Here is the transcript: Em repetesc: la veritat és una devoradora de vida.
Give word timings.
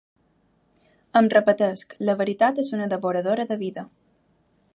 Em 1.21 1.29
repetesc: 1.33 1.93
la 2.09 2.17
veritat 2.23 2.63
és 2.65 2.73
una 2.79 2.89
devoradora 2.95 3.47
de 3.53 3.61
vida. 3.67 3.87